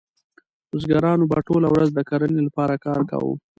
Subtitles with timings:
[0.69, 3.33] بزګرانو به ټوله ورځ د کرنې لپاره کار کاوه.